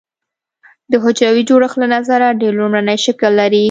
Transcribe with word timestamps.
د 0.91 0.93
حجروي 1.03 1.43
جوړښت 1.49 1.77
له 1.81 1.87
نظره 1.95 2.37
ډېر 2.41 2.53
لومړنی 2.59 2.97
شکل 3.05 3.31
لري. 3.41 3.59